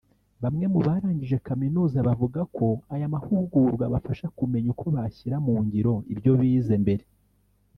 Bamwe 0.43 0.65
mu 0.73 0.79
barangije 0.87 1.37
kaminuza 1.47 1.97
bavuga 2.07 2.39
ko 2.55 2.67
aya 2.93 3.13
mahugurwa 3.13 3.83
abafasha 3.89 4.25
kumenya 4.37 4.67
uko 4.73 4.85
bashyira 4.95 5.37
mu 5.45 5.53
ngiro 5.65 5.93
ibyo 6.13 6.31
bize 6.39 6.75
mbere 6.83 7.03